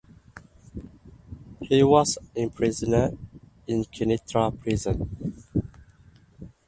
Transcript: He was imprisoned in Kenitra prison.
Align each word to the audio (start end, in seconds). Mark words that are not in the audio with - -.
He 1.61 1.83
was 1.83 2.17
imprisoned 2.33 3.19
in 3.67 3.83
Kenitra 3.85 4.49
prison. 4.59 5.07